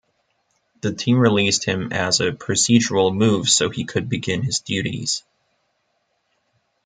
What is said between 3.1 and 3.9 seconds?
move so he